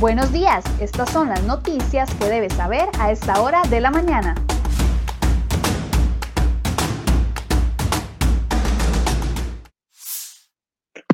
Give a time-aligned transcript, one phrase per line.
[0.00, 4.36] Buenos días, estas son las noticias que debes saber a esta hora de la mañana.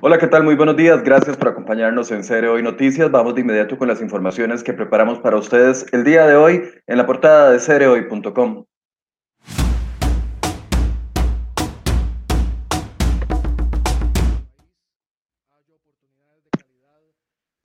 [0.03, 0.45] Hola, ¿qué tal?
[0.45, 1.03] Muy buenos días.
[1.03, 3.11] Gracias por acompañarnos en Cere Hoy Noticias.
[3.11, 6.99] Vamos de inmediato con las informaciones que preparamos para ustedes el día de hoy en
[6.99, 8.67] la portada de cerehoy.com.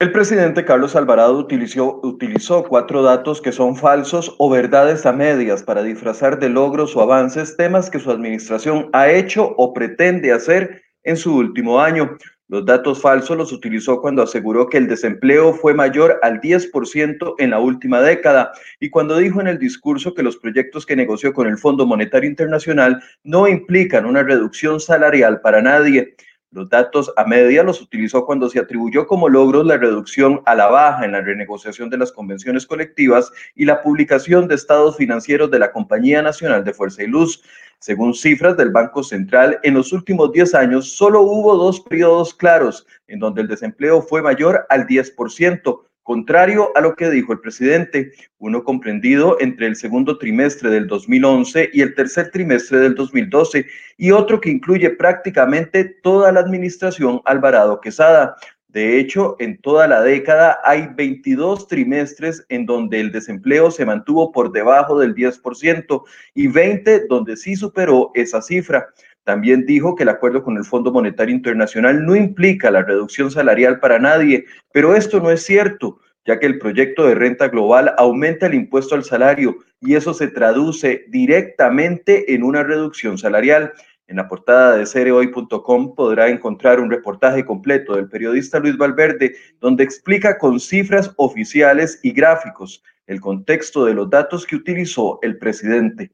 [0.00, 5.62] El presidente Carlos Alvarado utilizó, utilizó, cuatro datos que son falsos o verdades a medias
[5.62, 10.80] para disfrazar de logros o avances temas que su administración ha hecho o pretende hacer
[11.04, 12.16] en su último año.
[12.48, 17.50] Los datos falsos los utilizó cuando aseguró que el desempleo fue mayor al 10% en
[17.50, 21.46] la última década y cuando dijo en el discurso que los proyectos que negoció con
[21.46, 26.16] el Fondo Monetario Internacional no implican una reducción salarial para nadie.
[26.52, 30.66] Los datos a media los utilizó cuando se atribuyó como logros la reducción a la
[30.66, 35.60] baja en la renegociación de las convenciones colectivas y la publicación de estados financieros de
[35.60, 37.40] la Compañía Nacional de Fuerza y Luz.
[37.78, 42.84] Según cifras del Banco Central, en los últimos 10 años solo hubo dos periodos claros
[43.06, 48.12] en donde el desempleo fue mayor al 10%, contrario a lo que dijo el presidente,
[48.38, 54.10] uno comprendido entre el segundo trimestre del 2011 y el tercer trimestre del 2012, y
[54.10, 58.36] otro que incluye prácticamente toda la administración Alvarado Quesada.
[58.72, 64.30] De hecho, en toda la década hay 22 trimestres en donde el desempleo se mantuvo
[64.30, 66.02] por debajo del 10%
[66.34, 68.86] y 20 donde sí superó esa cifra.
[69.24, 73.78] También dijo que el acuerdo con el Fondo Monetario Internacional no implica la reducción salarial
[73.78, 78.46] para nadie, pero esto no es cierto, ya que el proyecto de renta global aumenta
[78.46, 83.72] el impuesto al salario y eso se traduce directamente en una reducción salarial.
[84.06, 89.84] En la portada de cereoy.com podrá encontrar un reportaje completo del periodista Luis Valverde, donde
[89.84, 96.12] explica con cifras oficiales y gráficos el contexto de los datos que utilizó el presidente.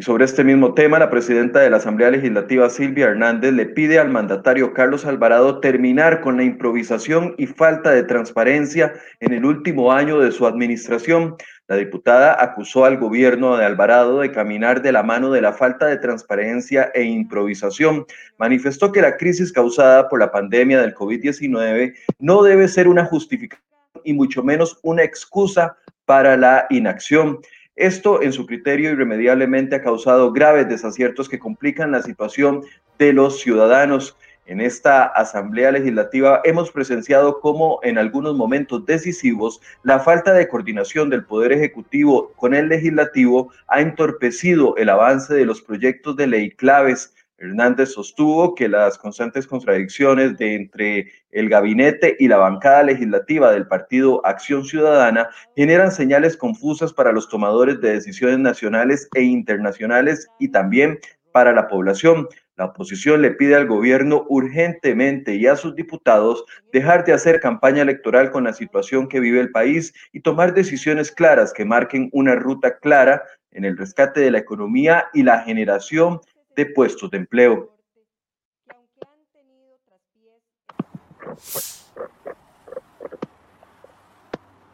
[0.00, 3.98] Y sobre este mismo tema, la presidenta de la Asamblea Legislativa, Silvia Hernández, le pide
[3.98, 9.92] al mandatario Carlos Alvarado terminar con la improvisación y falta de transparencia en el último
[9.92, 11.36] año de su administración.
[11.68, 15.84] La diputada acusó al gobierno de Alvarado de caminar de la mano de la falta
[15.84, 18.06] de transparencia e improvisación.
[18.38, 23.68] Manifestó que la crisis causada por la pandemia del COVID-19 no debe ser una justificación
[24.02, 27.40] y mucho menos una excusa para la inacción.
[27.80, 32.60] Esto, en su criterio, irremediablemente ha causado graves desaciertos que complican la situación
[32.98, 34.18] de los ciudadanos.
[34.44, 41.08] En esta Asamblea Legislativa hemos presenciado cómo en algunos momentos decisivos la falta de coordinación
[41.08, 46.50] del Poder Ejecutivo con el Legislativo ha entorpecido el avance de los proyectos de ley
[46.50, 53.66] claves Hernández sostuvo que las constantes contradicciones entre el gabinete y la bancada legislativa del
[53.66, 60.48] partido Acción Ciudadana generan señales confusas para los tomadores de decisiones nacionales e internacionales y
[60.48, 60.98] también
[61.32, 62.28] para la población.
[62.56, 67.80] La oposición le pide al gobierno urgentemente y a sus diputados dejar de hacer campaña
[67.80, 72.34] electoral con la situación que vive el país y tomar decisiones claras que marquen una
[72.34, 76.20] ruta clara en el rescate de la economía y la generación
[76.66, 77.76] puestos de empleo.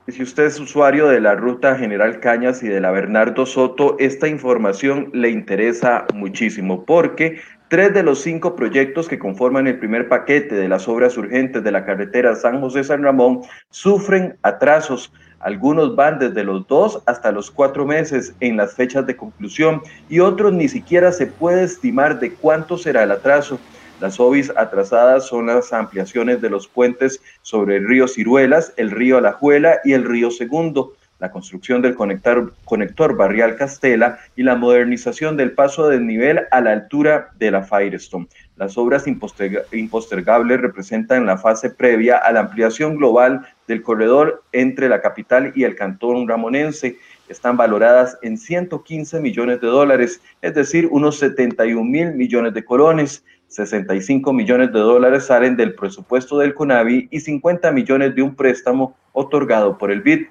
[0.08, 4.28] Si usted es usuario de la ruta General Cañas y de la Bernardo Soto, esta
[4.28, 10.54] información le interesa muchísimo porque tres de los cinco proyectos que conforman el primer paquete
[10.54, 15.12] de las obras urgentes de la carretera San José-San Ramón sufren atrasos.
[15.40, 20.20] Algunos van desde los dos hasta los cuatro meses en las fechas de conclusión y
[20.20, 23.58] otros ni siquiera se puede estimar de cuánto será el atraso.
[24.00, 29.18] Las obis atrasadas son las ampliaciones de los puentes sobre el río Ciruelas, el río
[29.18, 35.36] Alajuela y el río Segundo, la construcción del conector, conector barrial Castela y la modernización
[35.36, 38.28] del paso de nivel a la altura de la Firestone.
[38.56, 45.02] Las obras impostergables representan la fase previa a la ampliación global del corredor entre la
[45.02, 46.96] capital y el cantón ramonense.
[47.28, 53.24] Están valoradas en 115 millones de dólares, es decir, unos 71 mil millones de colones.
[53.48, 58.96] 65 millones de dólares salen del presupuesto del CONAVI y 50 millones de un préstamo
[59.12, 60.28] otorgado por el BID.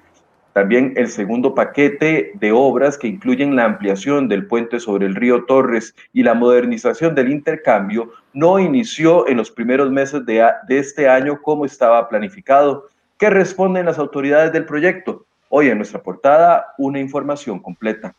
[0.56, 5.44] También el segundo paquete de obras que incluyen la ampliación del puente sobre el río
[5.44, 11.42] Torres y la modernización del intercambio no inició en los primeros meses de, este año
[11.42, 12.88] como estaba planificado.
[13.18, 15.26] ¿Qué responden las autoridades del proyecto?
[15.50, 18.14] Hoy en nuestra portada una información completa.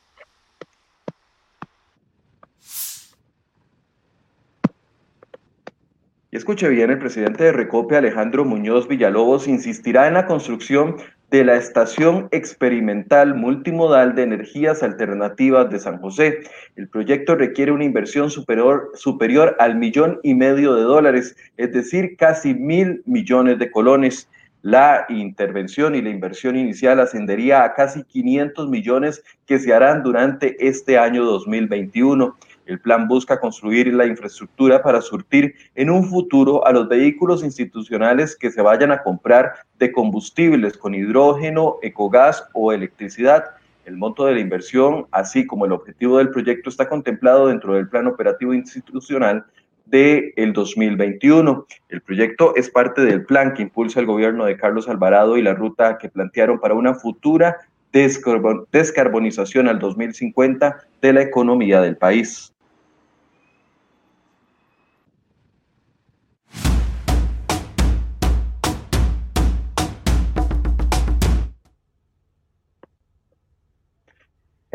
[6.37, 10.97] escuche bien, el presidente de Recope, Alejandro Muñoz Villalobos, insistirá en la construcción
[11.29, 16.39] de la Estación Experimental Multimodal de Energías Alternativas de San José.
[16.77, 22.15] El proyecto requiere una inversión superior, superior al millón y medio de dólares, es decir,
[22.17, 24.29] casi mil millones de colones.
[24.61, 30.55] La intervención y la inversión inicial ascendería a casi 500 millones que se harán durante
[30.65, 32.35] este año 2021.
[32.67, 38.35] El plan busca construir la infraestructura para surtir en un futuro a los vehículos institucionales
[38.35, 43.45] que se vayan a comprar de combustibles con hidrógeno, ecogás o electricidad.
[43.85, 47.87] El monto de la inversión, así como el objetivo del proyecto, está contemplado dentro del
[47.87, 49.45] plan operativo institucional
[49.85, 51.65] del el 2021.
[51.87, 55.53] El proyecto es parte del plan que impulsa el gobierno de Carlos Alvarado y la
[55.53, 57.55] ruta que plantearon para una futura
[57.91, 62.53] descarbonización al 2050 de la economía del país.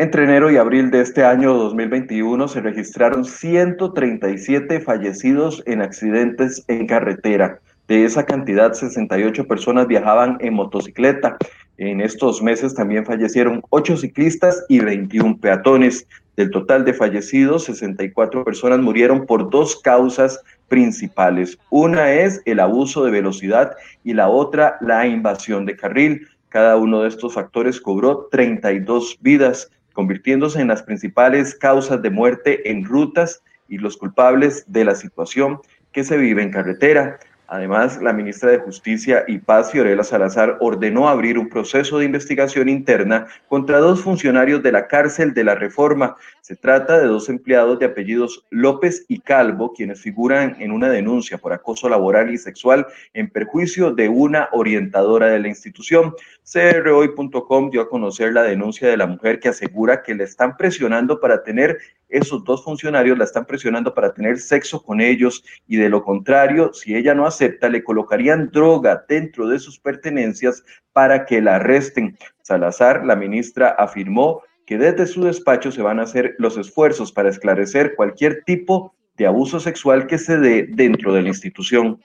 [0.02, 6.88] Entre enero y abril de este año 2021 se registraron 137 fallecidos en accidentes en
[6.88, 7.60] carretera.
[7.87, 11.37] De esa cantidad, 68 personas viajaban en motocicleta.
[11.78, 16.08] En estos meses también fallecieron 8 ciclistas y 21 peatones.
[16.37, 21.56] Del total de fallecidos, 64 personas murieron por dos causas principales.
[21.70, 26.26] Una es el abuso de velocidad y la otra la invasión de carril.
[26.48, 32.71] Cada uno de estos factores cobró 32 vidas convirtiéndose en las principales causas de muerte
[32.71, 35.61] en rutas y los culpables de la situación
[35.93, 37.19] que se vive en carretera.
[37.52, 42.70] Además, la ministra de Justicia y Paz, Fiorella Salazar, ordenó abrir un proceso de investigación
[42.70, 46.16] interna contra dos funcionarios de la cárcel de la Reforma.
[46.40, 51.37] Se trata de dos empleados de apellidos López y Calvo, quienes figuran en una denuncia
[51.37, 56.14] por acoso laboral y sexual en perjuicio de una orientadora de la institución.
[56.50, 61.20] CROI.com dio a conocer la denuncia de la mujer que asegura que le están presionando
[61.20, 61.76] para tener,
[62.12, 66.73] esos dos funcionarios la están presionando para tener sexo con ellos y de lo contrario,
[66.73, 70.62] si ella no acepta, le colocarían droga dentro de sus pertenencias
[70.93, 72.17] para que la arresten.
[72.43, 77.31] Salazar, la ministra, afirmó que desde su despacho se van a hacer los esfuerzos para
[77.31, 82.00] esclarecer cualquier tipo de abuso sexual que se dé dentro de la institución.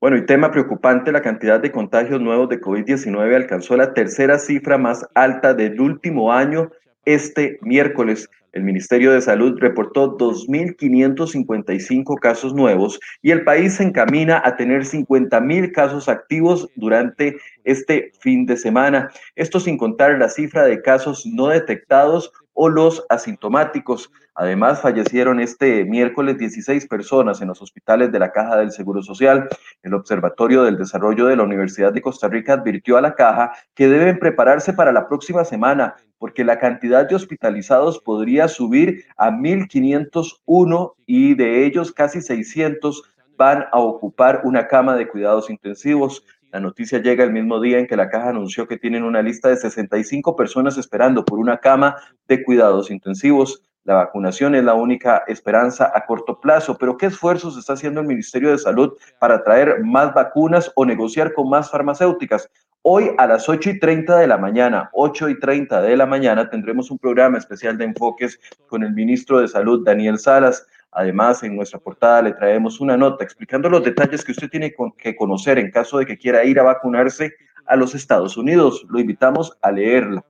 [0.00, 4.76] Bueno, y tema preocupante, la cantidad de contagios nuevos de COVID-19 alcanzó la tercera cifra
[4.76, 6.70] más alta del último año
[7.06, 8.28] este miércoles.
[8.52, 14.84] El Ministerio de Salud reportó 2.555 casos nuevos y el país se encamina a tener
[14.84, 19.10] 50.000 casos activos durante este fin de semana.
[19.34, 24.10] Esto sin contar la cifra de casos no detectados o los asintomáticos.
[24.34, 29.48] Además, fallecieron este miércoles 16 personas en los hospitales de la Caja del Seguro Social.
[29.82, 33.88] El Observatorio del Desarrollo de la Universidad de Costa Rica advirtió a la Caja que
[33.88, 40.94] deben prepararse para la próxima semana porque la cantidad de hospitalizados podría subir a 1.501
[41.06, 43.02] y de ellos casi 600
[43.36, 46.24] van a ocupar una cama de cuidados intensivos.
[46.54, 49.48] La noticia llega el mismo día en que la caja anunció que tienen una lista
[49.48, 51.96] de 65 personas esperando por una cama
[52.28, 53.64] de cuidados intensivos.
[53.82, 58.06] La vacunación es la única esperanza a corto plazo, pero ¿qué esfuerzos está haciendo el
[58.06, 62.48] Ministerio de Salud para traer más vacunas o negociar con más farmacéuticas?
[62.82, 66.48] Hoy a las 8 y 30 de la mañana, 8 y 30 de la mañana,
[66.50, 70.68] tendremos un programa especial de enfoques con el ministro de Salud, Daniel Salas.
[70.94, 75.16] Además, en nuestra portada le traemos una nota explicando los detalles que usted tiene que
[75.16, 77.34] conocer en caso de que quiera ir a vacunarse
[77.66, 78.86] a los Estados Unidos.
[78.88, 80.24] Lo invitamos a leerla.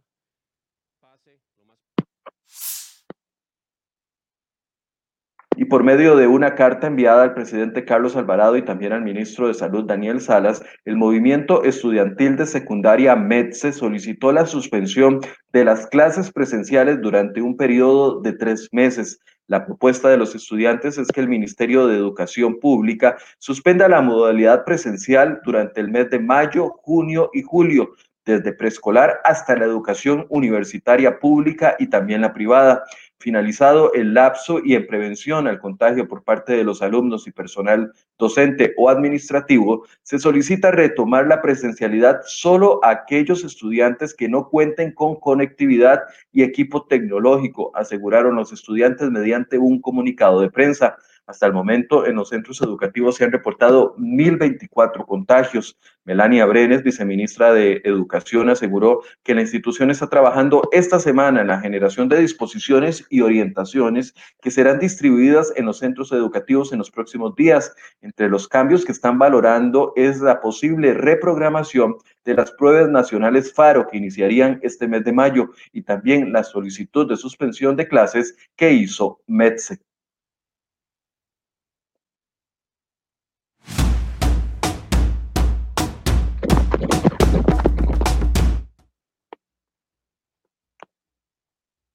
[5.57, 9.49] y por medio de una carta enviada al presidente Carlos Alvarado y también al ministro
[9.49, 15.21] de Salud Daniel Salas, el movimiento estudiantil de secundaria MEDSE solicitó la suspensión
[15.53, 19.21] de las clases presenciales durante un periodo de tres meses.
[19.47, 24.65] La propuesta de los estudiantes es que el Ministerio de Educación Pública suspenda la modalidad
[24.65, 27.93] presencial durante el mes de mayo, junio y julio,
[28.25, 32.85] desde preescolar hasta la educación universitaria pública y también la privada
[33.19, 37.93] finalizado el lapso y en prevención al contagio por parte de los alumnos y personal
[38.19, 44.93] docente o administrativo, se solicita retomar la presencialidad solo a aquellos estudiantes que no cuenten
[44.93, 46.03] con conectividad
[46.33, 50.97] y equipo tecnológico, aseguraron los estudiantes mediante un comunicado de prensa.
[51.27, 55.79] Hasta el momento, en los centros educativos se han reportado 1.024 contagios.
[56.05, 61.61] Melania Brenes, viceministra de Educación, aseguró que la institución está trabajando esta semana en la
[61.61, 67.35] generación de disposiciones y orientaciones que serán distribuidas en los centros educativos en los próximos
[67.35, 67.75] días.
[68.03, 73.87] Entre los cambios que están valorando es la posible reprogramación de las pruebas nacionales FARO
[73.87, 78.75] que iniciarían este mes de mayo y también la solicitud de suspensión de clases que
[78.75, 79.81] hizo METSE.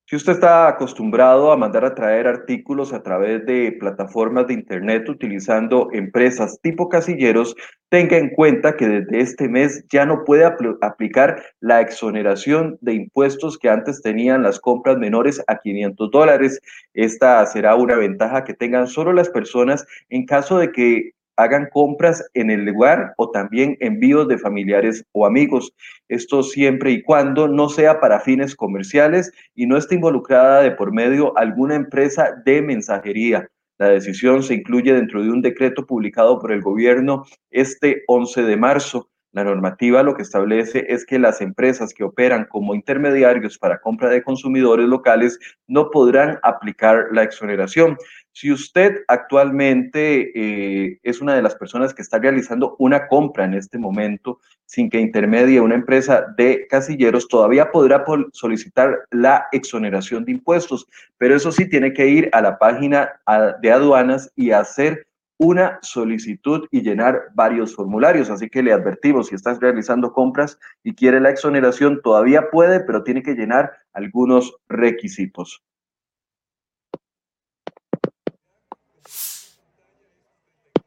[0.09, 5.07] Si usted está acostumbrado a mandar a traer artículos a través de plataformas de Internet
[5.07, 7.55] utilizando empresas tipo casilleros,
[7.89, 12.95] tenga en cuenta que desde este mes ya no puede apl aplicar la exoneración de
[12.95, 16.59] impuestos que antes tenían las compras menores a 500 dólares.
[16.95, 22.23] Esta será una ventaja que tengan solo las personas en caso de que hagan compras
[22.33, 25.73] en el lugar o también envíos de familiares o amigos.
[26.09, 30.91] Esto siempre y cuando no sea para fines comerciales y no esté involucrada de por
[30.91, 33.47] medio alguna empresa de mensajería.
[33.77, 38.57] La decisión se incluye dentro de un decreto publicado por el gobierno este 11 de
[38.57, 39.09] marzo.
[39.31, 44.09] La normativa lo que establece es que las empresas que operan como intermediarios para compra
[44.09, 47.95] de consumidores locales no podrán aplicar la exoneración.
[48.39, 53.53] Si usted actualmente eh, es una de las personas que está realizando una compra en
[53.53, 60.31] este momento sin que intermedie una empresa de casilleros, todavía podrá solicitar la exoneración de
[60.31, 63.11] impuestos, pero eso sí tiene que ir a la página
[63.61, 65.05] de aduanas y hacer
[65.37, 68.29] una solicitud y llenar varios formularios.
[68.29, 73.03] Así que le advertimos, si estás realizando compras y quiere la exoneración, todavía puede, pero
[73.03, 75.61] tiene que llenar algunos requisitos.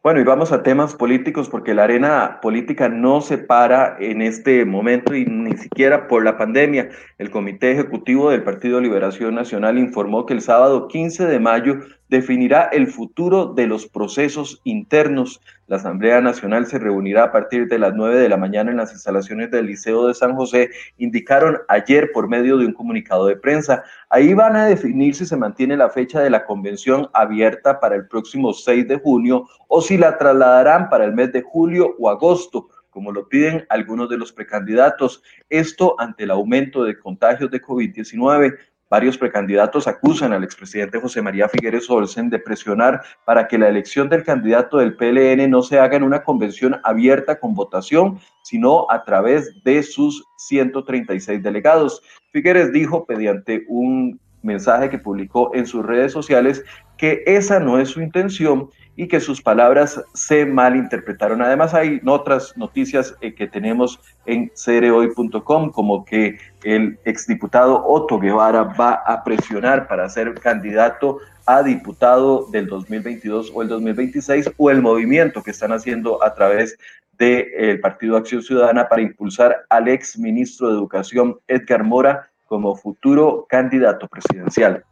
[0.03, 4.65] Bueno, y vamos a temas políticos porque la arena política no se para en este
[4.65, 6.89] momento y ni siquiera por la pandemia.
[7.19, 11.79] El Comité Ejecutivo del Partido Liberación Nacional informó que el sábado 15 de mayo
[12.12, 15.40] definirá el futuro de los procesos internos.
[15.66, 18.92] La Asamblea Nacional se reunirá a partir de las 9 de la mañana en las
[18.92, 23.83] instalaciones del Liceo de San José, indicaron ayer por medio de un comunicado de prensa.
[24.11, 28.07] Ahí van a definir si se mantiene la fecha de la convención abierta para el
[28.07, 32.69] próximo 6 de junio o si la trasladarán para el mes de julio o agosto
[32.92, 35.23] como lo piden algunos de los precandidatos.
[35.49, 38.59] Esto ante el aumento de contagios de COVID-19.
[38.93, 44.11] Varios precandidatos acusan al expresidente José María Figueres Olsen de presionar para que la elección
[44.11, 49.03] del candidato del PLN no se haga en una convención abierta con votación, sino a
[49.03, 52.03] través de sus 136 delegados.
[52.33, 56.65] Figueres dijo, mediante un mensaje que publicó en sus redes sociales,
[56.97, 61.41] que esa no es su intención y que sus palabras se malinterpretaron.
[61.43, 68.63] Además, hay otras noticias eh, que tenemos en cereoy.com, como que el exdiputado Otto Guevara
[68.63, 74.83] va a presionar para ser candidato a diputado del 2022 o el 2026, o el
[74.83, 76.79] movimiento que están haciendo a través
[77.19, 83.47] del Partido Acción Ciudadana para impulsar al ex ministro de Educación, Edgar Mora, como futuro
[83.49, 84.85] candidato presidencial.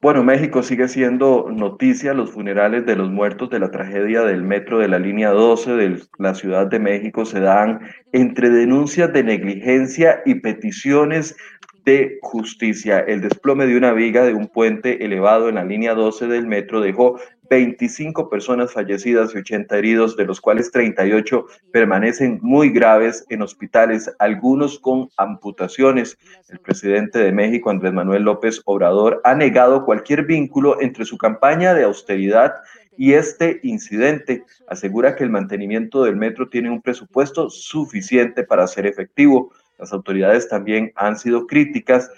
[0.00, 4.78] Bueno, México sigue siendo noticia los funerales de los muertos de la tragedia del metro
[4.78, 7.80] de la línea 12 de la Ciudad de México se dan
[8.12, 11.36] entre denuncias de negligencia y peticiones
[11.84, 13.00] de justicia.
[13.00, 16.80] El desplome de una viga de un puente elevado en la línea 12 del metro
[16.80, 17.18] dejó
[17.50, 24.10] 25 personas fallecidas y 80 heridos, de los cuales 38 permanecen muy graves en hospitales,
[24.18, 26.16] algunos con amputaciones.
[26.48, 31.74] El presidente de México, Andrés Manuel López Obrador, ha negado cualquier vínculo entre su campaña
[31.74, 32.54] de austeridad
[32.96, 34.44] y este incidente.
[34.68, 39.52] Asegura que el mantenimiento del metro tiene un presupuesto suficiente para ser efectivo.
[39.78, 42.10] Las autoridades también han sido críticas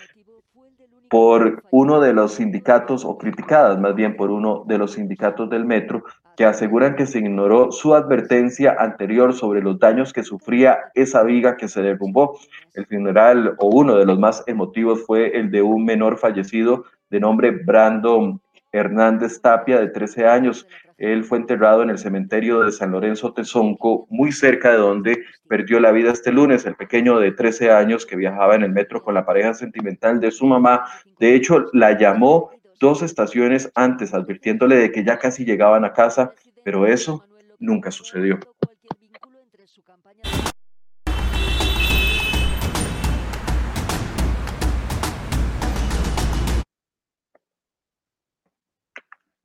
[1.08, 5.64] por uno de los sindicatos, o criticadas más bien por uno de los sindicatos del
[5.64, 6.04] metro,
[6.36, 11.56] que aseguran que se ignoró su advertencia anterior sobre los daños que sufría esa viga
[11.56, 12.38] que se derrumbó.
[12.74, 17.20] El funeral, o uno de los más emotivos, fue el de un menor fallecido de
[17.20, 18.40] nombre Brandon
[18.76, 20.66] Hernández Tapia, de 13 años.
[20.98, 25.78] Él fue enterrado en el cementerio de San Lorenzo Tezonco, muy cerca de donde perdió
[25.78, 29.14] la vida este lunes el pequeño de 13 años que viajaba en el metro con
[29.14, 30.86] la pareja sentimental de su mamá.
[31.18, 36.32] De hecho, la llamó dos estaciones antes, advirtiéndole de que ya casi llegaban a casa,
[36.64, 37.24] pero eso
[37.58, 38.38] nunca sucedió.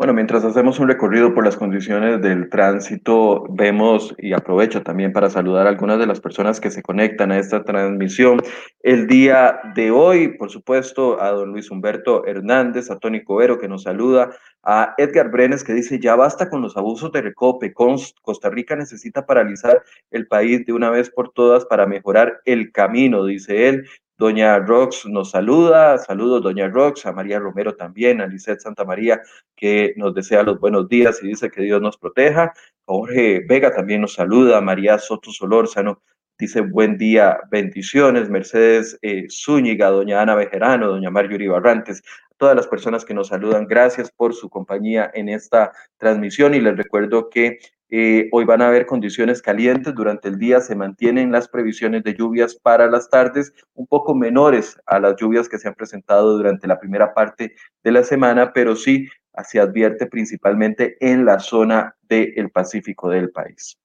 [0.02, 5.30] Bueno, mientras hacemos un recorrido por las condiciones del tránsito, vemos y aprovecho también para
[5.30, 8.42] saludar a algunas de las personas que se conectan a esta transmisión.
[8.82, 13.68] El día de hoy, por supuesto, a don Luis Humberto Hernández, a Tony Covero que
[13.68, 14.32] nos saluda,
[14.64, 19.28] a Edgar Brenes que dice, ya basta con los abusos de Recope, Costa Rica necesita
[19.28, 23.86] paralizar el país de una vez por todas para mejorar el camino, dice él.
[24.22, 29.20] Doña Rox nos saluda, saludos Doña Rox, a María Romero también, a Lisette Santa María
[29.62, 32.52] que nos desea los buenos días y dice que Dios nos proteja.
[32.84, 36.02] Jorge Vega también nos saluda, María Soto Solórzano
[36.42, 42.02] dice buen día, bendiciones, Mercedes eh, Zúñiga, Doña Ana Bejerano, Doña Marjorie Barrantes,
[42.38, 46.56] todas las personas que nos saludan, gracias por su compañía en esta transmisión.
[46.56, 47.60] Y les recuerdo que
[47.92, 52.14] eh, hoy van a haber condiciones calientes durante el día, se mantienen las previsiones de
[52.14, 56.68] lluvias para las tardes, un poco menores a las lluvias que se han presentado durante
[56.68, 59.10] la primera parte de la semana, pero sí
[59.44, 63.78] se advierte principalmente en la zona del Pacífico del país.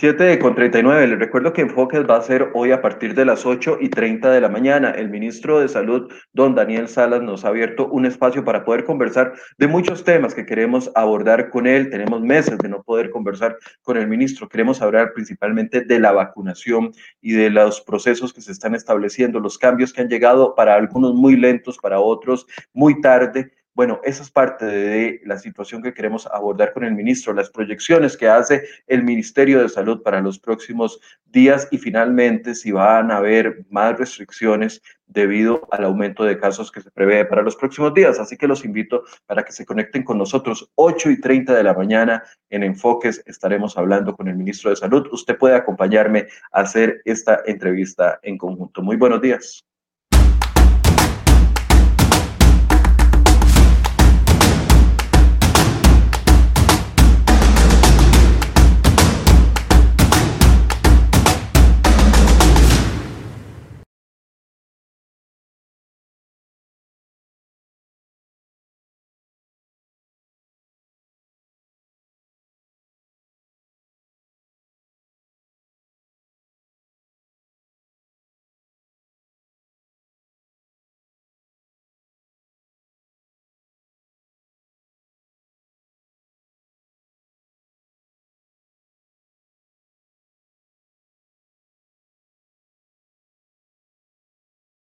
[0.00, 1.08] 7 con 39.
[1.08, 4.30] Les recuerdo que Enfoques va a ser hoy a partir de las 8 y 30
[4.30, 4.92] de la mañana.
[4.92, 9.34] El ministro de Salud, don Daniel Salas, nos ha abierto un espacio para poder conversar
[9.58, 11.90] de muchos temas que queremos abordar con él.
[11.90, 14.48] Tenemos meses de no poder conversar con el ministro.
[14.48, 19.58] Queremos hablar principalmente de la vacunación y de los procesos que se están estableciendo, los
[19.58, 24.30] cambios que han llegado para algunos muy lentos, para otros muy tarde bueno, esa es
[24.30, 29.04] parte de la situación que queremos abordar con el ministro, las proyecciones que hace el
[29.04, 34.82] Ministerio de Salud para los próximos días y finalmente si van a haber más restricciones
[35.06, 38.18] debido al aumento de casos que se prevé para los próximos días.
[38.18, 41.74] Así que los invito para que se conecten con nosotros 8 y 30 de la
[41.74, 43.22] mañana en Enfoques.
[43.26, 45.08] Estaremos hablando con el ministro de Salud.
[45.12, 48.82] Usted puede acompañarme a hacer esta entrevista en conjunto.
[48.82, 49.69] Muy buenos días.